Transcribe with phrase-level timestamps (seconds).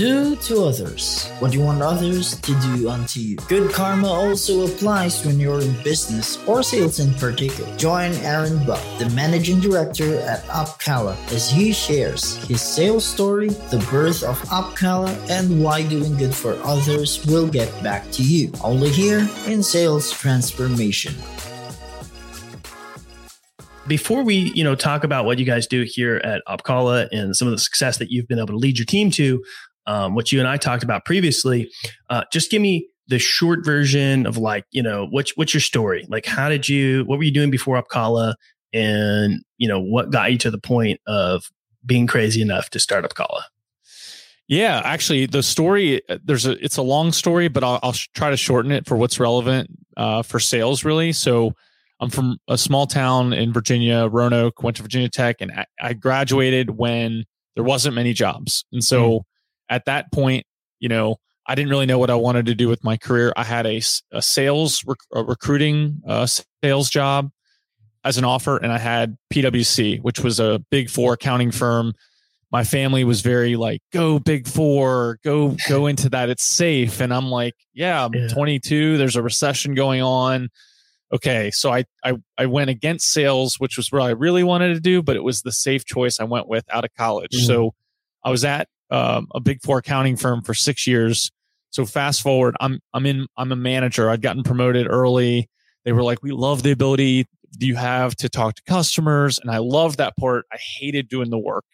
[0.00, 3.36] Do to others what you want others to do unto you.
[3.48, 7.76] Good karma also applies when you're in business or sales in particular.
[7.76, 13.86] Join Aaron Buck, the managing director at Opkalla, as he shares his sales story, the
[13.90, 18.50] birth of Opkalla, and why doing good for others will get back to you.
[18.64, 21.14] Only here in Sales Transformation
[23.86, 27.48] before we you know talk about what you guys do here at Opkalla and some
[27.48, 29.42] of the success that you've been able to lead your team to
[29.86, 31.70] um, what you and I talked about previously.
[32.08, 36.06] Uh, just give me the short version of like, you know, what's what's your story?
[36.08, 37.04] Like, how did you?
[37.04, 38.34] What were you doing before Opkalla?
[38.72, 41.50] And you know, what got you to the point of
[41.84, 43.42] being crazy enough to start Opkalla?
[44.46, 48.36] Yeah, actually, the story there's a it's a long story, but I'll, I'll try to
[48.36, 50.84] shorten it for what's relevant uh, for sales.
[50.84, 51.52] Really, so
[52.00, 54.62] I'm from a small town in Virginia, Roanoke.
[54.62, 57.24] Went to Virginia Tech, and I, I graduated when
[57.54, 59.20] there wasn't many jobs, and so mm
[59.70, 60.44] at that point,
[60.80, 61.16] you know,
[61.46, 63.32] I didn't really know what I wanted to do with my career.
[63.36, 63.80] I had a,
[64.12, 66.26] a sales rec- a recruiting uh,
[66.62, 67.30] sales job
[68.04, 71.94] as an offer, and I had PwC, which was a big four accounting firm.
[72.52, 76.28] My family was very like, "Go big four, go go into that.
[76.28, 78.28] It's safe." And I'm like, "Yeah, I'm yeah.
[78.28, 78.98] 22.
[78.98, 80.50] There's a recession going on."
[81.12, 84.80] Okay, so I, I I went against sales, which was what I really wanted to
[84.80, 87.32] do, but it was the safe choice I went with out of college.
[87.32, 87.46] Mm-hmm.
[87.46, 87.74] So
[88.24, 91.30] I was at um, a big four accounting firm for six years.
[91.70, 94.10] So fast forward, I'm I'm in I'm a manager.
[94.10, 95.48] I'd gotten promoted early.
[95.84, 97.26] They were like, "We love the ability
[97.58, 100.46] you have to talk to customers," and I loved that part.
[100.52, 101.64] I hated doing the work,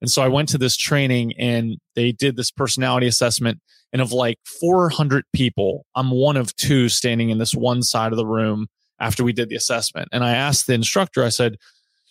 [0.00, 3.60] and so I went to this training, and they did this personality assessment.
[3.92, 8.16] And of like 400 people, I'm one of two standing in this one side of
[8.16, 8.66] the room
[8.98, 10.08] after we did the assessment.
[10.12, 11.56] And I asked the instructor, I said,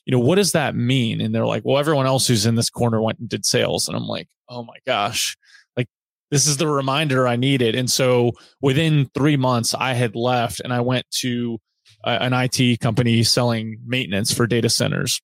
[0.05, 1.21] you know, what does that mean?
[1.21, 3.87] And they're like, well, everyone else who's in this corner went and did sales.
[3.87, 5.37] And I'm like, oh my gosh,
[5.77, 5.87] like
[6.29, 7.75] this is the reminder I needed.
[7.75, 11.59] And so within three months, I had left and I went to
[12.03, 15.21] an IT company selling maintenance for data centers.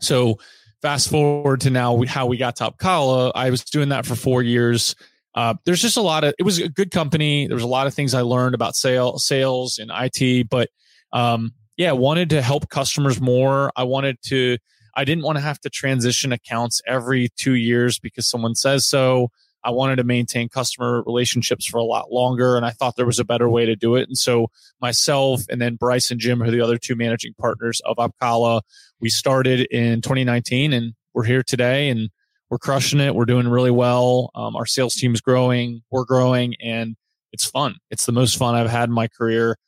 [0.00, 0.38] So
[0.82, 4.42] fast forward to now how we got to Opkalla, I was doing that for four
[4.42, 4.96] years.
[5.34, 7.46] Uh, there's just a lot of, it was a good company.
[7.46, 10.70] There was a lot of things I learned about sale, sales and IT, but
[11.12, 13.72] um, yeah, wanted to help customers more.
[13.76, 14.58] I wanted to,
[14.96, 19.30] I didn't want to have to transition accounts every two years because someone says so.
[19.64, 23.20] I wanted to maintain customer relationships for a lot longer, and I thought there was
[23.20, 24.08] a better way to do it.
[24.08, 24.50] And so,
[24.80, 28.60] myself and then Bryce and Jim, who are the other two managing partners of Opkalla,
[29.00, 32.10] we started in 2019, and we're here today, and
[32.50, 33.14] we're crushing it.
[33.14, 34.30] We're doing really well.
[34.34, 35.82] Um, our sales team is growing.
[35.90, 36.96] We're growing, and
[37.32, 37.76] it's fun.
[37.90, 39.58] It's the most fun I've had in my career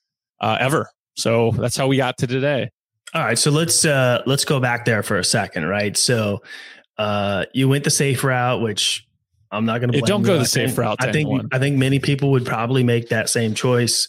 [0.41, 0.89] uh, ever.
[1.17, 2.71] So that's how we got to today.
[3.15, 5.97] All right, so let's uh let's go back there for a second, right?
[5.97, 6.43] So
[6.99, 9.07] uh you went the safe route, which
[9.51, 10.99] I'm not going to don't go the safe route.
[11.01, 11.47] I think.
[11.53, 14.09] I think many people would probably make that same choice.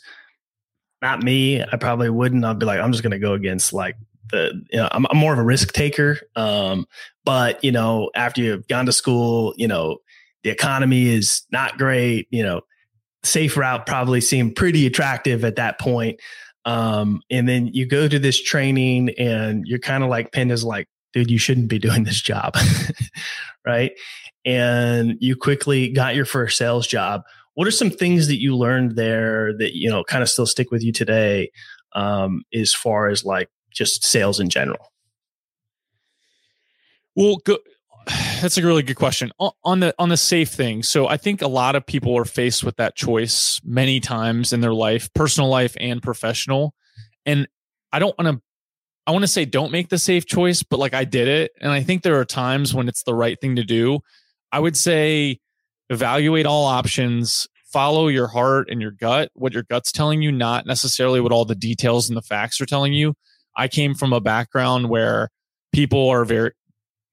[1.01, 1.63] Not me.
[1.63, 2.45] I probably wouldn't.
[2.45, 3.95] I'd be like, I'm just going to go against like
[4.29, 4.63] the.
[4.71, 6.19] You know, I'm, I'm more of a risk taker.
[6.35, 6.85] Um,
[7.25, 9.97] but you know, after you've gone to school, you know,
[10.43, 12.27] the economy is not great.
[12.29, 12.61] You know,
[13.23, 16.19] safe route probably seemed pretty attractive at that point.
[16.65, 20.63] Um, and then you go to this training and you're kind of like pinned as
[20.63, 22.55] like, dude, you shouldn't be doing this job.
[23.65, 23.91] right.
[24.45, 27.23] And you quickly got your first sales job.
[27.53, 30.71] What are some things that you learned there that, you know, kind of still stick
[30.71, 31.51] with you today?
[31.93, 34.91] Um, as far as like just sales in general?
[37.15, 37.57] Well, go,
[38.41, 39.31] that's a really good question
[39.63, 40.83] on the on the safe thing.
[40.83, 44.61] So I think a lot of people are faced with that choice many times in
[44.61, 46.73] their life, personal life and professional.
[47.25, 47.47] And
[47.91, 48.41] I don't want to
[49.07, 51.71] I want to say don't make the safe choice, but like I did it and
[51.71, 53.99] I think there are times when it's the right thing to do.
[54.51, 55.39] I would say
[55.89, 60.65] evaluate all options, follow your heart and your gut, what your gut's telling you, not
[60.65, 63.13] necessarily what all the details and the facts are telling you.
[63.55, 65.29] I came from a background where
[65.73, 66.51] people are very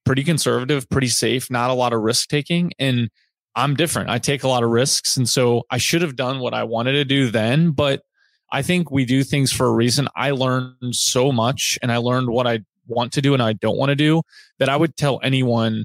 [0.09, 2.73] pretty conservative, pretty safe, not a lot of risk taking.
[2.79, 3.11] And
[3.55, 4.09] I'm different.
[4.09, 5.19] I take a lot of risks.
[5.19, 8.01] And so I should have done what I wanted to do then, but
[8.51, 10.09] I think we do things for a reason.
[10.17, 13.77] I learned so much and I learned what I want to do and I don't
[13.77, 14.23] want to do
[14.59, 15.85] that I would tell anyone,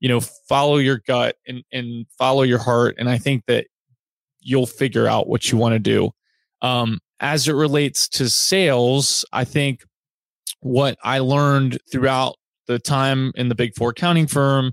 [0.00, 2.96] you know, follow your gut and, and follow your heart.
[2.98, 3.68] And I think that
[4.40, 6.10] you'll figure out what you want to do.
[6.60, 9.86] Um, as it relates to sales, I think
[10.60, 12.36] what I learned throughout
[12.66, 14.72] the time in the big four accounting firm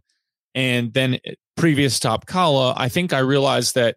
[0.55, 1.19] and then
[1.57, 3.95] previous to Opkalla, I think I realized that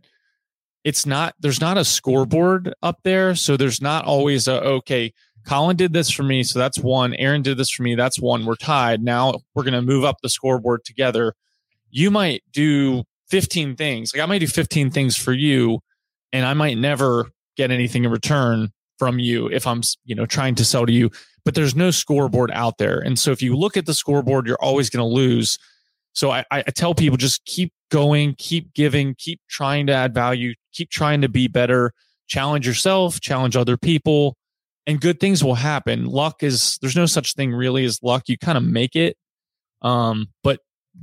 [0.84, 3.34] it's not there's not a scoreboard up there.
[3.34, 5.12] So there's not always a okay,
[5.46, 7.14] Colin did this for me, so that's one.
[7.14, 8.44] Aaron did this for me, that's one.
[8.44, 9.02] We're tied.
[9.02, 11.34] Now we're gonna move up the scoreboard together.
[11.90, 14.14] You might do 15 things.
[14.14, 15.80] Like I might do 15 things for you,
[16.32, 20.54] and I might never get anything in return from you if I'm, you know, trying
[20.56, 21.10] to sell to you.
[21.44, 22.98] But there's no scoreboard out there.
[22.98, 25.58] And so if you look at the scoreboard, you're always going to lose.
[26.12, 30.54] So I, I tell people just keep going, keep giving, keep trying to add value,
[30.72, 31.92] keep trying to be better,
[32.28, 34.36] challenge yourself, challenge other people,
[34.86, 36.06] and good things will happen.
[36.06, 38.24] Luck is there's no such thing really as luck.
[38.28, 39.16] You kind of make it.
[39.80, 40.60] Um, but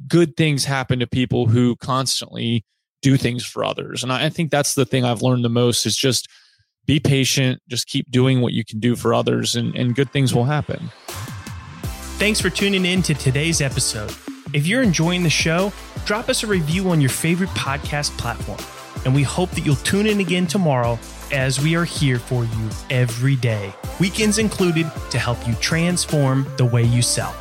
[0.07, 2.65] good things happen to people who constantly
[3.01, 4.03] do things for others.
[4.03, 6.27] And I, I think that's the thing I've learned the most is just
[6.89, 10.33] be patient, just keep doing what you can do for others, and, and good things
[10.33, 10.89] will happen.
[12.18, 14.12] Thanks for tuning in to today's episode.
[14.53, 15.71] If you're enjoying the show,
[16.06, 18.57] drop us a review on your favorite podcast platform.
[19.06, 20.97] And we hope that you'll tune in again tomorrow
[21.31, 26.65] as we are here for you every day, weekends included, to help you transform the
[26.65, 27.36] way you sell.